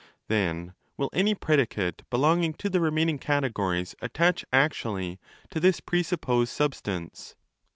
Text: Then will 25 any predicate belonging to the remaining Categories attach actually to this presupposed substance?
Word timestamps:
Then 0.29 0.73
will 0.97 1.11
25 1.11 1.19
any 1.21 1.35
predicate 1.35 2.01
belonging 2.09 2.55
to 2.55 2.71
the 2.71 2.81
remaining 2.81 3.19
Categories 3.19 3.93
attach 4.01 4.43
actually 4.51 5.19
to 5.51 5.59
this 5.59 5.79
presupposed 5.79 6.51
substance? 6.51 7.35